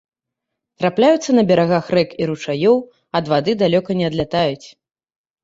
Трапляюцца 0.81 1.35
па 1.39 1.43
берагах 1.51 1.85
рэк 1.97 2.15
і 2.23 2.31
ручаёў, 2.31 2.77
ад 3.21 3.31
вады 3.35 3.51
далёка 3.61 3.89
не 4.03 4.11
адлятаюць. 4.11 4.67